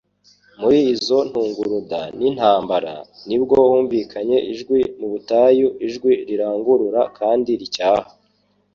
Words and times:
Muri 0.59 0.79
izo 0.93 1.17
ntuguruda 1.29 2.01
n'intambara, 2.17 2.93
ni 3.27 3.37
bwo 3.41 3.57
humvikanye 3.69 4.37
ijwi 4.51 4.79
mu 4.99 5.07
butayu 5.11 5.67
ijwi 5.87 6.11
rirangurura 6.27 7.01
kandi 7.17 7.49
ricyaha, 7.61 8.09